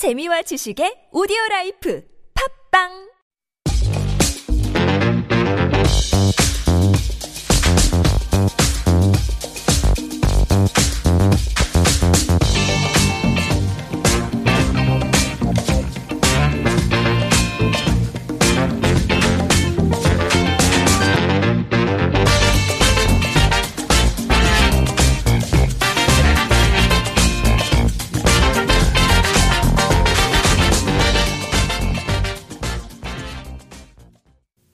재미와 0.00 0.40
지식의 0.48 1.12
오디오 1.12 1.36
라이프. 1.50 2.00
팝빵 2.32 3.09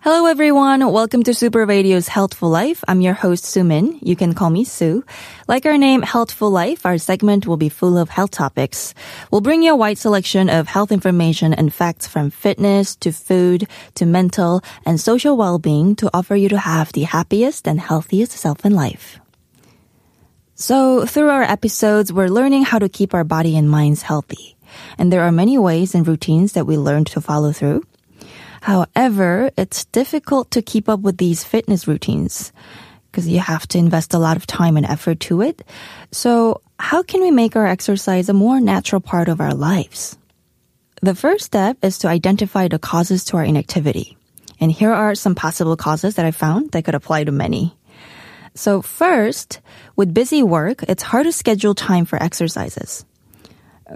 Hello 0.07 0.27
everyone, 0.27 0.93
welcome 0.93 1.25
to 1.25 1.35
Super 1.35 1.67
Radio's 1.67 2.07
Healthful 2.07 2.49
Life. 2.49 2.85
I'm 2.87 3.01
your 3.01 3.13
host 3.13 3.43
Sumin. 3.43 3.99
You 4.03 4.15
can 4.15 4.35
call 4.35 4.51
me 4.51 4.63
Sue. 4.63 5.03
Like 5.49 5.67
our 5.67 5.77
name, 5.77 6.01
Healthful 6.01 6.49
Life, 6.49 6.87
our 6.87 6.97
segment 6.97 7.45
will 7.45 7.57
be 7.57 7.69
full 7.69 7.99
of 7.99 8.09
health 8.09 8.31
topics. 8.31 8.95
We'll 9.33 9.41
bring 9.41 9.65
you 9.65 9.73
a 9.73 9.77
wide 9.77 9.99
selection 9.99 10.49
of 10.49 10.69
health 10.69 10.93
information 10.93 11.53
and 11.53 11.75
facts 11.75 12.07
from 12.07 12.31
fitness 12.31 12.95
to 13.03 13.11
food 13.11 13.67
to 13.97 14.07
mental 14.07 14.63
and 14.85 15.01
social 15.01 15.37
well-being 15.37 15.97
to 15.97 16.09
offer 16.15 16.37
you 16.37 16.51
to 16.51 16.59
have 16.59 16.93
the 16.93 17.03
happiest 17.03 17.67
and 17.67 17.81
healthiest 17.81 18.31
self 18.31 18.65
in 18.65 18.77
life. 18.77 19.19
So 20.55 21.05
through 21.05 21.31
our 21.31 21.43
episodes, 21.43 22.13
we're 22.13 22.29
learning 22.29 22.63
how 22.63 22.79
to 22.79 22.89
keep 22.89 23.13
our 23.13 23.25
body 23.25 23.57
and 23.57 23.69
minds 23.69 24.03
healthy. 24.03 24.57
And 24.99 25.13
there 25.13 25.23
are 25.23 25.33
many 25.33 25.59
ways 25.59 25.97
and 25.97 26.07
routines 26.07 26.53
that 26.53 26.65
we 26.65 26.79
learned 26.79 27.09
to 27.09 27.21
follow 27.21 27.51
through. 27.51 27.83
However, 28.67 29.53
it's 29.57 29.85
difficult 29.85 30.51
to 30.51 30.61
keep 30.61 30.89
up 30.89 30.99
with 30.99 31.19
these 31.19 31.45
fitness 31.45 31.87
routines 31.87 32.51
because 33.07 33.29
you 33.29 33.39
have 33.39 33.65
to 33.69 33.79
invest 33.79 34.13
a 34.13 34.19
lot 34.19 34.37
of 34.37 34.45
time 34.45 34.77
and 34.77 34.85
effort 34.85 35.21
to 35.31 35.41
it. 35.41 35.63
So 36.11 36.63
how 36.77 37.05
can 37.05 37.21
we 37.21 37.31
make 37.31 37.55
our 37.55 37.65
exercise 37.65 38.29
a 38.29 38.33
more 38.33 38.59
natural 38.59 39.01
part 39.01 39.29
of 39.29 39.41
our 39.41 39.55
lives? 39.55 40.19
The 41.01 41.15
first 41.15 41.45
step 41.45 41.79
is 41.81 41.99
to 41.99 42.09
identify 42.09 42.67
the 42.67 42.81
causes 42.81 43.25
to 43.27 43.37
our 43.37 43.45
inactivity. 43.45 44.19
And 44.59 44.73
here 44.73 44.91
are 44.91 45.15
some 45.15 45.37
possible 45.37 45.77
causes 45.77 46.17
that 46.17 46.27
I 46.27 46.33
found 46.33 46.73
that 46.73 46.85
could 46.85 46.97
apply 46.97 47.23
to 47.23 47.31
many. 47.31 47.73
So 48.55 48.83
first, 48.83 49.61
with 49.95 50.13
busy 50.13 50.43
work, 50.43 50.83
it's 50.83 51.05
hard 51.05 51.27
to 51.27 51.31
schedule 51.31 51.77
time 51.77 52.05
for 52.05 52.21
exercises. 52.21 53.07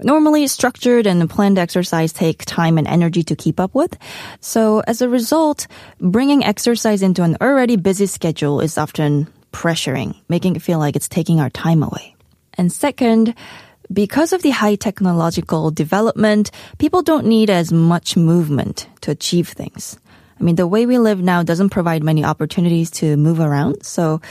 Normally, 0.03 0.47
structured 0.47 1.05
and 1.05 1.29
planned 1.29 1.57
exercise 1.57 2.13
take 2.13 2.45
time 2.45 2.77
and 2.77 2.87
energy 2.87 3.23
to 3.23 3.35
keep 3.35 3.59
up 3.59 3.75
with. 3.75 3.97
So 4.39 4.79
as 4.87 5.01
a 5.01 5.09
result, 5.09 5.67
bringing 5.99 6.43
exercise 6.45 7.01
into 7.01 7.23
an 7.23 7.35
already 7.41 7.75
busy 7.75 8.05
schedule 8.05 8.61
is 8.61 8.77
often 8.77 9.27
pressuring, 9.51 10.15
making 10.29 10.55
it 10.55 10.61
feel 10.61 10.79
like 10.79 10.95
it's 10.95 11.09
taking 11.09 11.41
our 11.41 11.49
time 11.49 11.83
away. 11.83 12.15
And 12.53 12.71
second, 12.71 13.35
because 13.91 14.31
of 14.31 14.41
the 14.41 14.51
high 14.51 14.75
technological 14.75 15.71
development, 15.71 16.51
people 16.77 17.01
don't 17.01 17.25
need 17.25 17.49
as 17.49 17.73
much 17.73 18.15
movement 18.15 18.87
to 19.01 19.11
achieve 19.11 19.49
things. 19.49 19.99
I 20.39 20.43
mean, 20.43 20.55
the 20.55 20.67
way 20.67 20.85
we 20.85 20.97
live 20.97 21.19
now 21.21 21.43
doesn't 21.43 21.69
provide 21.69 22.03
many 22.03 22.23
opportunities 22.23 22.89
to 23.01 23.17
move 23.17 23.39
around. 23.39 23.85
So 23.85 24.21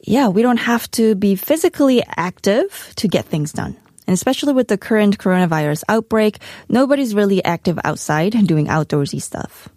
yeah, 0.00 0.28
we 0.28 0.40
don't 0.40 0.56
have 0.56 0.90
to 0.92 1.14
be 1.14 1.36
physically 1.36 2.02
active 2.16 2.92
to 2.96 3.08
get 3.08 3.26
things 3.26 3.52
done. 3.52 3.76
And 4.06 4.14
especially 4.14 4.52
with 4.52 4.68
the 4.68 4.78
current 4.78 5.18
coronavirus 5.18 5.84
outbreak, 5.88 6.38
nobody's 6.68 7.14
really 7.14 7.44
active 7.44 7.78
outside 7.84 8.32
doing 8.46 8.66
outdoorsy 8.66 9.22
stuff. 9.22 9.68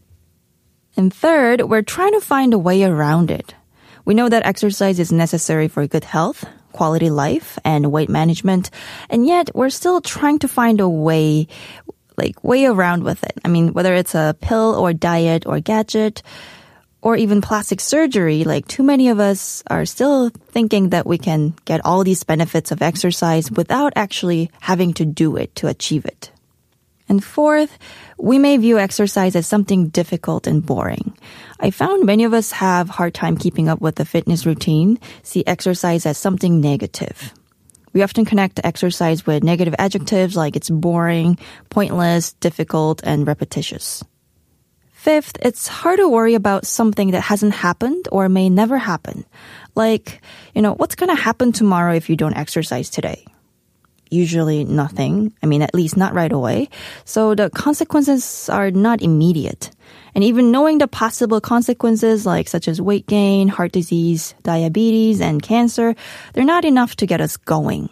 And 0.96 1.14
third, 1.14 1.62
we're 1.62 1.82
trying 1.82 2.14
to 2.14 2.22
find 2.22 2.54
a 2.54 2.58
way 2.58 2.84
around 2.84 3.32
it. 3.32 3.56
We 4.06 4.14
know 4.14 4.30
that 4.30 4.46
exercise 4.46 5.00
is 5.00 5.12
necessary 5.12 5.68
for 5.68 5.88
good 5.88 6.04
health, 6.04 6.46
quality 6.72 7.10
life, 7.10 7.58
and 7.64 7.92
weight 7.92 8.10
management, 8.10 8.70
and 9.10 9.26
yet 9.26 9.50
we're 9.56 9.70
still 9.70 10.02
trying 10.02 10.40
to 10.40 10.48
find 10.48 10.82
a 10.82 10.90
way, 10.90 11.48
like, 12.18 12.44
way 12.44 12.66
around 12.66 13.04
with 13.04 13.24
it. 13.24 13.40
I 13.46 13.48
mean, 13.48 13.74
whether 13.74 13.94
it's 13.94 14.14
a 14.14 14.36
pill 14.42 14.76
or 14.76 14.94
diet 14.94 15.46
or 15.46 15.60
gadget, 15.60 16.22
or 17.04 17.18
even 17.18 17.42
plastic 17.42 17.82
surgery, 17.82 18.46
like 18.46 18.66
too 18.66 18.82
many 18.82 19.10
of 19.10 19.20
us 19.20 19.62
are 19.68 19.86
still 19.86 20.30
thinking 20.30 20.90
that 20.90 21.06
we 21.06 21.18
can 21.18 21.54
get 21.66 21.84
all 21.84 22.02
these 22.02 22.24
benefits 22.24 22.72
of 22.72 22.82
exercise 22.82 23.52
without 23.52 23.92
actually 23.98 24.50
having 24.62 24.94
to 24.94 25.04
do 25.04 25.36
it 25.36 25.54
to 25.54 25.68
achieve 25.68 26.06
it. 26.06 26.32
And 27.10 27.22
fourth, 27.22 27.78
we 28.18 28.40
may 28.40 28.56
view 28.56 28.80
exercise 28.80 29.36
as 29.36 29.46
something 29.46 29.90
difficult 29.90 30.48
and 30.48 30.66
boring. 30.66 31.14
I 31.60 31.72
found 31.72 32.06
many 32.06 32.24
of 32.24 32.34
us 32.34 32.52
have 32.52 32.88
hard 32.88 33.14
time 33.14 33.36
keeping 33.36 33.68
up 33.68 33.82
with 33.82 33.96
the 33.96 34.06
fitness 34.06 34.46
routine, 34.46 34.98
see 35.24 35.44
exercise 35.46 36.06
as 36.06 36.18
something 36.18 36.62
negative. 36.62 37.34
We 37.92 38.02
often 38.02 38.24
connect 38.24 38.62
exercise 38.64 39.28
with 39.28 39.44
negative 39.44 39.76
adjectives 39.78 40.38
like 40.38 40.56
it's 40.56 40.70
boring, 40.70 41.38
pointless, 41.70 42.32
difficult, 42.40 43.02
and 43.04 43.28
repetitious. 43.28 44.06
Fifth, 45.04 45.36
it's 45.42 45.68
hard 45.68 46.00
to 46.00 46.08
worry 46.08 46.34
about 46.34 46.66
something 46.66 47.12
that 47.12 47.20
hasn't 47.20 47.54
happened 47.54 48.08
or 48.10 48.30
may 48.30 48.48
never 48.50 48.78
happen. 48.78 49.26
Like, 49.76 50.22
you 50.56 50.62
know, 50.62 50.76
what's 50.76 50.96
going 50.96 51.14
to 51.14 51.22
happen 51.22 51.52
tomorrow 51.52 51.94
if 51.94 52.10
you 52.10 52.16
don't 52.16 52.38
exercise 52.38 52.90
today? 52.90 53.26
Usually 54.10 54.64
nothing. 54.64 55.34
I 55.44 55.46
mean, 55.46 55.62
at 55.62 55.76
least 55.76 55.98
not 55.98 56.14
right 56.14 56.32
away. 56.32 56.70
So 57.04 57.36
the 57.36 57.50
consequences 57.50 58.48
are 58.48 58.72
not 58.72 59.02
immediate. 59.02 59.72
And 60.16 60.24
even 60.24 60.52
knowing 60.52 60.78
the 60.78 60.88
possible 60.88 61.42
consequences 61.42 62.26
like 62.26 62.48
such 62.48 62.70
as 62.70 62.80
weight 62.80 63.06
gain, 63.06 63.50
heart 63.50 63.74
disease, 63.74 64.36
diabetes, 64.44 65.20
and 65.20 65.44
cancer, 65.44 65.96
they're 66.32 66.46
not 66.46 66.64
enough 66.64 66.96
to 67.04 67.06
get 67.06 67.20
us 67.20 67.36
going. 67.36 67.90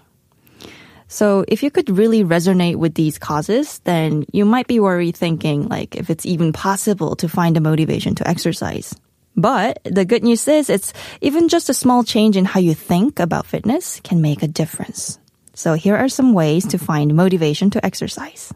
So 1.11 1.43
if 1.45 1.61
you 1.61 1.69
could 1.69 1.89
really 1.89 2.23
resonate 2.23 2.77
with 2.77 2.95
these 2.95 3.19
causes, 3.19 3.79
then 3.83 4.23
you 4.31 4.45
might 4.45 4.67
be 4.67 4.79
worried 4.79 5.17
thinking 5.17 5.67
like 5.67 5.97
if 5.97 6.09
it's 6.09 6.25
even 6.25 6.53
possible 6.53 7.17
to 7.17 7.27
find 7.27 7.57
a 7.57 7.59
motivation 7.59 8.15
to 8.15 8.27
exercise. 8.27 8.95
But 9.35 9.83
the 9.83 10.05
good 10.05 10.23
news 10.23 10.47
is 10.47 10.69
it's 10.69 10.93
even 11.19 11.49
just 11.49 11.67
a 11.67 11.73
small 11.75 12.05
change 12.05 12.37
in 12.37 12.45
how 12.45 12.61
you 12.61 12.73
think 12.73 13.19
about 13.19 13.45
fitness 13.45 13.99
can 14.05 14.21
make 14.21 14.41
a 14.41 14.47
difference. 14.47 15.19
So 15.53 15.73
here 15.73 15.97
are 15.97 16.07
some 16.07 16.31
ways 16.31 16.65
to 16.67 16.77
find 16.77 17.13
motivation 17.13 17.71
to 17.71 17.85
exercise. 17.85 18.53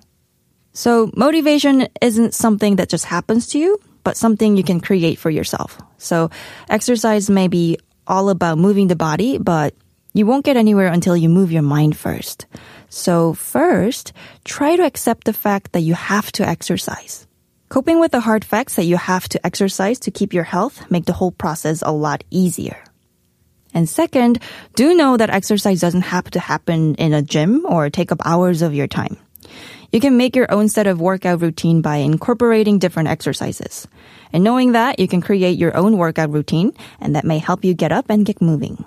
So 0.71 1.11
motivation 1.13 1.89
isn't 1.99 2.33
something 2.33 2.77
that 2.77 2.87
just 2.87 3.03
happens 3.03 3.47
to 3.47 3.59
you, 3.59 3.79
but 4.05 4.15
something 4.15 4.55
you 4.55 4.63
can 4.63 4.79
create 4.79 5.19
for 5.19 5.29
yourself. 5.29 5.77
So 5.97 6.31
exercise 6.69 7.29
may 7.29 7.49
be 7.49 7.79
all 8.07 8.29
about 8.29 8.59
moving 8.59 8.87
the 8.87 8.95
body, 8.95 9.39
but 9.39 9.75
you 10.15 10.25
won't 10.25 10.45
get 10.45 10.55
anywhere 10.55 10.87
until 10.87 11.17
you 11.17 11.27
move 11.27 11.51
your 11.51 11.61
mind 11.61 11.97
first. 11.97 12.47
So 12.87 13.33
first, 13.33 14.13
try 14.45 14.77
to 14.77 14.85
accept 14.85 15.25
the 15.25 15.33
fact 15.33 15.73
that 15.73 15.81
you 15.81 15.93
have 15.93 16.31
to 16.39 16.47
exercise. 16.47 17.27
Coping 17.67 17.99
with 17.99 18.13
the 18.13 18.21
hard 18.21 18.45
facts 18.45 18.77
that 18.77 18.85
you 18.85 18.95
have 18.95 19.27
to 19.27 19.45
exercise 19.45 19.99
to 19.99 20.11
keep 20.11 20.31
your 20.31 20.45
health 20.45 20.89
make 20.89 21.03
the 21.03 21.11
whole 21.11 21.31
process 21.31 21.81
a 21.81 21.91
lot 21.91 22.23
easier. 22.31 22.81
And 23.73 23.89
second, 23.89 24.39
do 24.75 24.95
know 24.95 25.17
that 25.17 25.29
exercise 25.29 25.81
doesn't 25.81 26.07
have 26.15 26.31
to 26.31 26.39
happen 26.39 26.95
in 26.95 27.13
a 27.13 27.21
gym 27.21 27.65
or 27.67 27.89
take 27.89 28.13
up 28.13 28.25
hours 28.25 28.61
of 28.61 28.73
your 28.73 28.87
time. 28.87 29.17
You 29.91 29.99
can 29.99 30.15
make 30.15 30.37
your 30.37 30.49
own 30.49 30.69
set 30.69 30.87
of 30.87 31.01
workout 31.01 31.41
routine 31.41 31.81
by 31.81 31.97
incorporating 31.97 32.79
different 32.79 33.09
exercises. 33.09 33.85
And 34.31 34.45
knowing 34.45 34.71
that, 34.71 34.97
you 34.97 35.09
can 35.09 35.19
create 35.19 35.59
your 35.59 35.75
own 35.75 35.97
workout 35.97 36.31
routine 36.31 36.71
and 37.01 37.17
that 37.17 37.25
may 37.25 37.39
help 37.39 37.65
you 37.65 37.73
get 37.73 37.91
up 37.91 38.05
and 38.09 38.25
get 38.25 38.41
moving. 38.41 38.85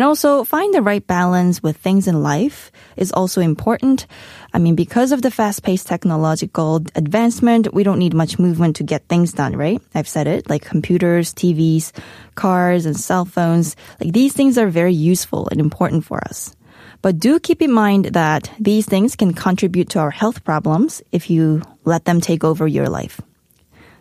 And 0.00 0.06
also, 0.08 0.44
find 0.44 0.72
the 0.72 0.80
right 0.80 1.06
balance 1.06 1.62
with 1.62 1.76
things 1.76 2.08
in 2.08 2.22
life 2.22 2.72
is 2.96 3.12
also 3.12 3.42
important. 3.42 4.06
I 4.54 4.58
mean, 4.58 4.74
because 4.74 5.12
of 5.12 5.20
the 5.20 5.30
fast-paced 5.30 5.86
technological 5.86 6.76
advancement, 6.94 7.74
we 7.74 7.82
don't 7.84 7.98
need 7.98 8.14
much 8.14 8.38
movement 8.38 8.76
to 8.76 8.82
get 8.82 9.06
things 9.08 9.34
done, 9.34 9.54
right? 9.54 9.78
I've 9.94 10.08
said 10.08 10.26
it, 10.26 10.48
like 10.48 10.64
computers, 10.64 11.34
TVs, 11.34 11.92
cars, 12.34 12.86
and 12.86 12.96
cell 12.96 13.26
phones. 13.26 13.76
Like 14.00 14.14
these 14.14 14.32
things 14.32 14.56
are 14.56 14.72
very 14.72 14.94
useful 14.94 15.48
and 15.50 15.60
important 15.60 16.06
for 16.06 16.16
us. 16.24 16.56
But 17.02 17.18
do 17.18 17.38
keep 17.38 17.60
in 17.60 17.70
mind 17.70 18.16
that 18.16 18.50
these 18.58 18.86
things 18.86 19.16
can 19.16 19.34
contribute 19.34 19.90
to 19.90 19.98
our 19.98 20.10
health 20.10 20.44
problems 20.44 21.02
if 21.12 21.28
you 21.28 21.60
let 21.84 22.06
them 22.06 22.22
take 22.22 22.42
over 22.42 22.66
your 22.66 22.88
life. 22.88 23.20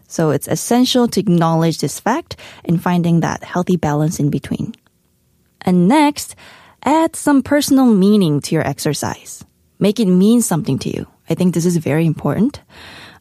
So 0.08 0.32
it's 0.32 0.48
essential 0.48 1.10
to 1.10 1.20
acknowledge 1.20 1.80
this 1.80 2.00
fact 2.00 2.38
and 2.64 2.82
finding 2.82 3.20
that 3.20 3.44
healthy 3.44 3.76
balance 3.76 4.22
in 4.22 4.30
between. 4.30 4.76
And 5.62 5.88
next, 5.88 6.36
add 6.84 7.16
some 7.16 7.44
personal 7.44 7.86
meaning 7.86 8.42
to 8.42 8.56
your 8.56 8.68
exercise. 8.68 9.44
Make 9.80 10.00
it 10.00 10.08
mean 10.08 10.42
something 10.42 10.80
to 10.80 10.90
you. 10.90 11.08
I 11.30 11.36
think 11.36 11.54
this 11.54 11.66
is 11.66 11.78
very 11.78 12.06
important. 12.06 12.62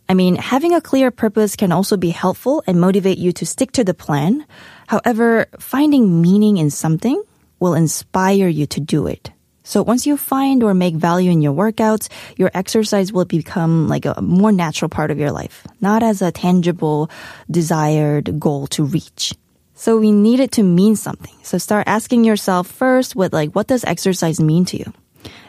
I 0.08 0.14
mean, 0.14 0.37
having 0.37 0.75
a 0.75 0.81
clear 0.81 1.11
purpose 1.11 1.55
can 1.55 1.70
also 1.70 1.96
be 1.96 2.11
helpful 2.11 2.62
and 2.67 2.81
motivate 2.81 3.19
you 3.19 3.32
to 3.32 3.46
stick 3.46 3.73
to 3.73 3.85
the 3.85 3.93
plan. 3.93 4.46
However, 4.87 5.46
finding 5.58 6.23
meaning 6.23 6.56
in 6.56 6.70
something 6.70 7.23
will 7.61 7.75
inspire 7.75 8.49
you 8.49 8.67
to 8.67 8.81
do 8.81 9.06
it. 9.06 9.31
So 9.64 9.82
once 9.82 10.06
you 10.06 10.17
find 10.17 10.62
or 10.62 10.73
make 10.73 10.94
value 10.94 11.31
in 11.31 11.43
your 11.43 11.52
workouts, 11.52 12.08
your 12.38 12.50
exercise 12.55 13.12
will 13.12 13.26
become 13.26 13.87
like 13.87 14.06
a 14.06 14.23
more 14.23 14.50
natural 14.50 14.88
part 14.88 15.11
of 15.11 15.19
your 15.19 15.31
life, 15.31 15.67
not 15.82 16.02
as 16.02 16.23
a 16.23 16.32
tangible, 16.32 17.11
desired 17.50 18.40
goal 18.40 18.67
to 18.69 18.85
reach. 18.85 19.35
So 19.78 19.96
we 19.96 20.10
need 20.10 20.40
it 20.40 20.50
to 20.58 20.64
mean 20.64 20.96
something. 20.96 21.34
So 21.44 21.56
start 21.56 21.86
asking 21.86 22.25
yourself 22.25 22.66
first 22.66 23.14
with 23.14 23.32
like, 23.32 23.52
what 23.52 23.69
does 23.69 23.84
exercise 23.84 24.40
mean 24.40 24.64
to 24.66 24.76
you? 24.76 24.92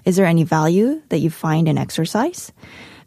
Is 0.06 0.18
there 0.18 0.28
any 0.28 0.44
value 0.44 1.02
that 1.10 1.18
you 1.18 1.32
find 1.32 1.68
in 1.68 1.80
exercise? 1.80 2.54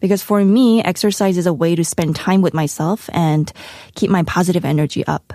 Because 0.00 0.20
for 0.20 0.44
me, 0.44 0.82
exercise 0.82 1.38
is 1.38 1.46
a 1.46 1.52
way 1.52 1.76
to 1.76 1.84
spend 1.84 2.16
time 2.16 2.42
with 2.42 2.54
myself 2.54 3.08
and 3.12 3.52
keep 3.94 4.10
my 4.10 4.24
positive 4.24 4.64
energy 4.64 5.06
up. 5.06 5.32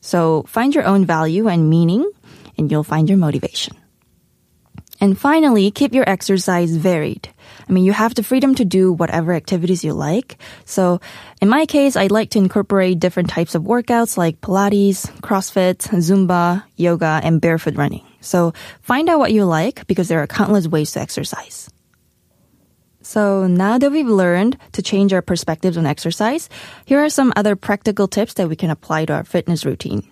So 0.00 0.44
find 0.46 0.72
your 0.72 0.84
own 0.84 1.06
value 1.06 1.48
and 1.48 1.68
meaning 1.68 2.08
and 2.56 2.70
you'll 2.70 2.84
find 2.84 3.08
your 3.08 3.18
motivation. 3.18 3.74
And 5.00 5.18
finally, 5.18 5.70
keep 5.70 5.94
your 5.94 6.08
exercise 6.08 6.76
varied. 6.76 7.28
I 7.68 7.72
mean, 7.72 7.84
you 7.84 7.92
have 7.92 8.14
the 8.14 8.22
freedom 8.22 8.54
to 8.56 8.64
do 8.66 8.92
whatever 8.92 9.32
activities 9.32 9.82
you 9.82 9.94
like. 9.94 10.36
So 10.66 11.00
in 11.40 11.48
my 11.48 11.64
case, 11.64 11.96
I 11.96 12.08
like 12.08 12.30
to 12.30 12.38
incorporate 12.38 13.00
different 13.00 13.30
types 13.30 13.54
of 13.54 13.62
workouts 13.62 14.18
like 14.18 14.40
Pilates, 14.42 15.08
CrossFit, 15.20 15.78
Zumba, 16.04 16.64
yoga, 16.76 17.20
and 17.24 17.40
barefoot 17.40 17.76
running. 17.76 18.04
So 18.20 18.52
find 18.82 19.08
out 19.08 19.18
what 19.18 19.32
you 19.32 19.46
like 19.46 19.86
because 19.86 20.08
there 20.08 20.20
are 20.20 20.26
countless 20.26 20.68
ways 20.68 20.92
to 20.92 21.00
exercise. 21.00 21.70
So 23.00 23.46
now 23.46 23.78
that 23.78 23.90
we've 23.90 24.06
learned 24.06 24.58
to 24.72 24.82
change 24.82 25.14
our 25.14 25.22
perspectives 25.22 25.78
on 25.78 25.86
exercise, 25.86 26.50
here 26.84 27.00
are 27.00 27.08
some 27.08 27.32
other 27.34 27.56
practical 27.56 28.06
tips 28.06 28.34
that 28.34 28.48
we 28.48 28.56
can 28.56 28.68
apply 28.68 29.06
to 29.06 29.14
our 29.14 29.24
fitness 29.24 29.64
routine. 29.64 30.06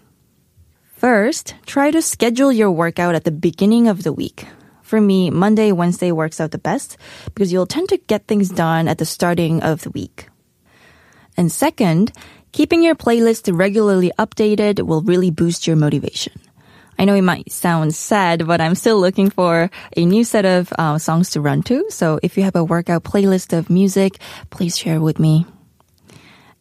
First, 0.96 1.54
try 1.66 1.90
to 1.90 2.02
schedule 2.02 2.50
your 2.50 2.72
workout 2.72 3.14
at 3.14 3.24
the 3.24 3.30
beginning 3.30 3.86
of 3.86 4.02
the 4.02 4.12
week. 4.12 4.46
For 4.88 5.02
me, 5.02 5.28
Monday, 5.28 5.70
Wednesday 5.70 6.12
works 6.12 6.40
out 6.40 6.50
the 6.50 6.56
best 6.56 6.96
because 7.26 7.52
you'll 7.52 7.66
tend 7.66 7.90
to 7.90 7.98
get 7.98 8.26
things 8.26 8.48
done 8.48 8.88
at 8.88 8.96
the 8.96 9.04
starting 9.04 9.62
of 9.62 9.82
the 9.82 9.90
week. 9.90 10.30
And 11.36 11.52
second, 11.52 12.10
keeping 12.52 12.82
your 12.82 12.94
playlist 12.94 13.52
regularly 13.52 14.12
updated 14.18 14.80
will 14.80 15.02
really 15.02 15.30
boost 15.30 15.66
your 15.66 15.76
motivation. 15.76 16.32
I 16.98 17.04
know 17.04 17.14
it 17.14 17.20
might 17.20 17.52
sound 17.52 17.94
sad, 17.94 18.46
but 18.46 18.62
I'm 18.62 18.74
still 18.74 18.98
looking 18.98 19.28
for 19.28 19.70
a 19.94 20.06
new 20.06 20.24
set 20.24 20.46
of 20.46 20.72
uh, 20.78 20.96
songs 20.96 21.28
to 21.32 21.42
run 21.42 21.62
to. 21.64 21.84
So 21.90 22.18
if 22.22 22.38
you 22.38 22.44
have 22.44 22.56
a 22.56 22.64
workout 22.64 23.04
playlist 23.04 23.52
of 23.52 23.68
music, 23.68 24.18
please 24.48 24.78
share 24.78 25.02
with 25.02 25.18
me. 25.18 25.44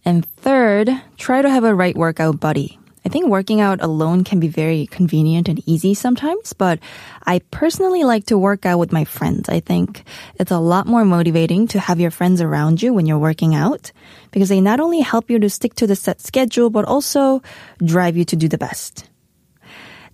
And 0.03 0.25
third, 0.35 0.89
try 1.15 1.41
to 1.41 1.50
have 1.50 1.63
a 1.63 1.74
right 1.74 1.95
workout 1.95 2.41
buddy. 2.41 2.77
I 3.07 3.09
think 3.09 3.30
working 3.30 3.62
out 3.62 3.81
alone 3.81 4.25
can 4.25 4.42
be 4.42 4.50
very 4.50 4.86
convenient 4.86 5.48
and 5.48 5.63
easy 5.65 5.94
sometimes, 5.94 6.51
but 6.51 6.77
I 7.25 7.39
personally 7.39 8.04
like 8.04 8.25
to 8.25 8.38
work 8.38 8.65
out 8.65 8.80
with 8.80 8.92
my 8.92 9.06
friends. 9.06 9.48
I 9.48 9.62
think 9.62 10.04
it's 10.36 10.51
a 10.51 10.59
lot 10.59 10.88
more 10.88 11.06
motivating 11.06 11.69
to 11.69 11.80
have 11.80 12.01
your 12.01 12.12
friends 12.12 12.42
around 12.42 12.81
you 12.81 12.94
when 12.94 13.06
you're 13.06 13.18
working 13.18 13.56
out 13.56 13.94
because 14.31 14.50
they 14.50 14.59
not 14.59 14.81
only 14.81 15.00
help 15.00 15.30
you 15.30 15.39
to 15.39 15.50
stick 15.50 15.75
to 15.75 15.88
the 15.88 15.95
set 15.95 16.19
schedule, 16.19 16.69
but 16.69 16.83
also 16.83 17.42
drive 17.80 18.18
you 18.18 18.25
to 18.25 18.36
do 18.36 18.50
the 18.50 18.57
best. 18.57 19.10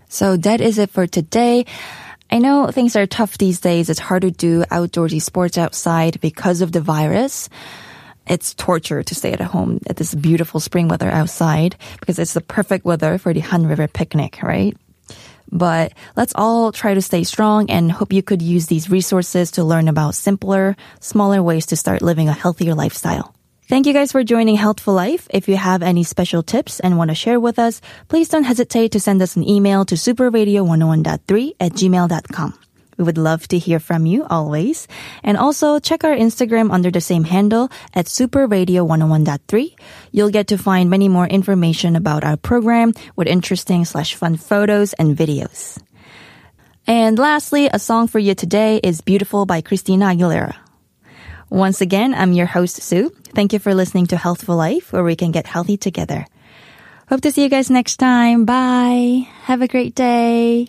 So 0.07 0.37
that 0.37 0.61
is 0.61 0.77
it 0.77 0.91
for 0.91 1.07
today. 1.07 1.65
I 2.29 2.37
know 2.37 2.69
things 2.69 2.95
are 2.95 3.07
tough 3.07 3.39
these 3.39 3.59
days. 3.59 3.89
It's 3.89 3.97
hard 3.97 4.21
to 4.21 4.29
do 4.29 4.65
outdoorsy 4.65 5.19
sports 5.19 5.57
outside 5.57 6.21
because 6.21 6.61
of 6.61 6.71
the 6.71 6.81
virus 6.81 7.49
it's 8.27 8.53
torture 8.53 9.03
to 9.03 9.15
stay 9.15 9.33
at 9.33 9.41
home 9.41 9.79
at 9.87 9.97
this 9.97 10.13
beautiful 10.13 10.59
spring 10.59 10.87
weather 10.87 11.09
outside 11.09 11.75
because 11.99 12.19
it's 12.19 12.33
the 12.33 12.41
perfect 12.41 12.85
weather 12.85 13.17
for 13.17 13.33
the 13.33 13.41
Han 13.41 13.67
River 13.67 13.87
picnic, 13.87 14.39
right? 14.41 14.75
But 15.51 15.93
let's 16.15 16.33
all 16.35 16.71
try 16.71 16.93
to 16.93 17.01
stay 17.01 17.23
strong 17.23 17.69
and 17.69 17.91
hope 17.91 18.11
you 18.11 18.23
could 18.23 18.41
use 18.41 18.67
these 18.67 18.89
resources 18.89 19.51
to 19.51 19.63
learn 19.63 19.87
about 19.87 20.15
simpler, 20.15 20.75
smaller 20.99 21.43
ways 21.43 21.67
to 21.67 21.75
start 21.75 22.01
living 22.01 22.27
a 22.27 22.33
healthier 22.33 22.73
lifestyle. 22.73 23.35
Thank 23.69 23.85
you 23.85 23.93
guys 23.93 24.11
for 24.11 24.23
joining 24.23 24.55
Healthful 24.55 24.93
Life. 24.93 25.27
If 25.29 25.47
you 25.47 25.55
have 25.55 25.83
any 25.83 26.03
special 26.03 26.43
tips 26.43 26.79
and 26.79 26.97
want 26.97 27.11
to 27.11 27.15
share 27.15 27.39
with 27.39 27.59
us, 27.59 27.81
please 28.07 28.29
don't 28.29 28.43
hesitate 28.43 28.91
to 28.91 28.99
send 28.99 29.21
us 29.21 29.35
an 29.35 29.47
email 29.47 29.85
to 29.85 29.95
superradio101.3 29.95 31.55
at 31.59 31.71
gmail.com. 31.71 32.62
We 32.97 33.03
would 33.03 33.17
love 33.17 33.47
to 33.49 33.57
hear 33.57 33.79
from 33.79 34.05
you 34.05 34.25
always. 34.29 34.87
And 35.23 35.37
also 35.37 35.79
check 35.79 36.03
our 36.03 36.15
Instagram 36.15 36.71
under 36.71 36.91
the 36.91 37.01
same 37.01 37.23
handle 37.23 37.69
at 37.93 38.05
superradio101.3. 38.05 39.75
You'll 40.11 40.29
get 40.29 40.47
to 40.47 40.57
find 40.57 40.89
many 40.89 41.09
more 41.09 41.27
information 41.27 41.95
about 41.95 42.23
our 42.23 42.37
program 42.37 42.93
with 43.15 43.27
interesting 43.27 43.85
slash 43.85 44.15
fun 44.15 44.37
photos 44.37 44.93
and 44.93 45.17
videos. 45.17 45.81
And 46.85 47.17
lastly, 47.17 47.69
a 47.71 47.79
song 47.79 48.07
for 48.07 48.19
you 48.19 48.35
today 48.35 48.79
is 48.83 49.01
Beautiful 49.01 49.45
by 49.45 49.61
Christina 49.61 50.07
Aguilera. 50.07 50.55
Once 51.49 51.81
again, 51.81 52.13
I'm 52.13 52.33
your 52.33 52.47
host, 52.47 52.81
Sue. 52.81 53.09
Thank 53.33 53.53
you 53.53 53.59
for 53.59 53.73
listening 53.73 54.07
to 54.07 54.17
Healthful 54.17 54.55
Life, 54.55 54.91
where 54.91 55.03
we 55.03 55.15
can 55.15 55.31
get 55.31 55.47
healthy 55.47 55.77
together. 55.77 56.25
Hope 57.07 57.21
to 57.21 57.31
see 57.31 57.43
you 57.43 57.49
guys 57.49 57.69
next 57.69 57.97
time. 57.97 58.45
Bye. 58.45 59.27
Have 59.43 59.61
a 59.61 59.67
great 59.67 59.95
day. 59.95 60.67